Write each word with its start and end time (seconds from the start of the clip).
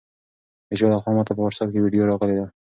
د 0.67 0.71
چا 0.79 0.87
لخوا 0.91 1.11
ماته 1.15 1.31
په 1.35 1.41
واټساپ 1.43 1.69
کې 1.71 1.83
ویډیو 1.83 2.09
راغلې 2.09 2.35
ده؟ 2.39 2.45